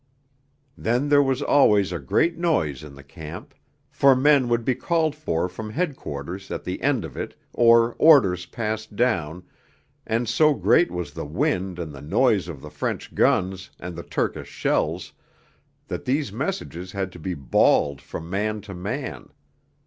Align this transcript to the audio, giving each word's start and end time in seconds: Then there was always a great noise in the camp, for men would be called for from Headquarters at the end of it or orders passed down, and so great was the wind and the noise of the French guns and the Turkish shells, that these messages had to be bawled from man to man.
Then 0.75 1.09
there 1.09 1.21
was 1.21 1.43
always 1.43 1.91
a 1.91 1.99
great 1.99 2.35
noise 2.35 2.83
in 2.83 2.95
the 2.95 3.03
camp, 3.03 3.53
for 3.91 4.15
men 4.15 4.47
would 4.49 4.65
be 4.65 4.73
called 4.73 5.15
for 5.15 5.47
from 5.47 5.69
Headquarters 5.69 6.49
at 6.49 6.63
the 6.63 6.81
end 6.81 7.05
of 7.05 7.15
it 7.15 7.35
or 7.53 7.93
orders 7.99 8.47
passed 8.47 8.95
down, 8.95 9.43
and 10.07 10.27
so 10.27 10.55
great 10.55 10.89
was 10.89 11.13
the 11.13 11.23
wind 11.27 11.77
and 11.77 11.93
the 11.93 12.01
noise 12.01 12.47
of 12.47 12.61
the 12.63 12.71
French 12.71 13.13
guns 13.13 13.69
and 13.79 13.95
the 13.95 14.01
Turkish 14.01 14.49
shells, 14.49 15.13
that 15.87 16.05
these 16.05 16.33
messages 16.33 16.93
had 16.93 17.11
to 17.11 17.19
be 17.19 17.35
bawled 17.35 18.01
from 18.01 18.27
man 18.27 18.59
to 18.61 18.73
man. 18.73 19.29